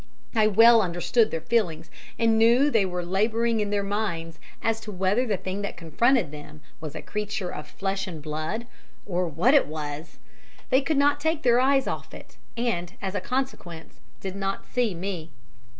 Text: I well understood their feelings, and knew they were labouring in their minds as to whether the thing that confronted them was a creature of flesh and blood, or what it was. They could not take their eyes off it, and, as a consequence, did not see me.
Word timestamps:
I 0.35 0.47
well 0.47 0.81
understood 0.81 1.29
their 1.29 1.41
feelings, 1.41 1.91
and 2.17 2.35
knew 2.35 2.71
they 2.71 2.87
were 2.87 3.05
labouring 3.05 3.59
in 3.59 3.69
their 3.69 3.83
minds 3.83 4.39
as 4.59 4.79
to 4.79 4.91
whether 4.91 5.27
the 5.27 5.37
thing 5.37 5.61
that 5.61 5.77
confronted 5.77 6.31
them 6.31 6.61
was 6.79 6.95
a 6.95 7.03
creature 7.03 7.51
of 7.53 7.67
flesh 7.67 8.07
and 8.07 8.19
blood, 8.19 8.65
or 9.05 9.27
what 9.27 9.53
it 9.53 9.67
was. 9.67 10.17
They 10.71 10.81
could 10.81 10.97
not 10.97 11.19
take 11.19 11.43
their 11.43 11.59
eyes 11.61 11.85
off 11.85 12.15
it, 12.15 12.37
and, 12.57 12.93
as 12.99 13.13
a 13.13 13.21
consequence, 13.21 13.99
did 14.21 14.35
not 14.35 14.65
see 14.65 14.95
me. 14.95 15.29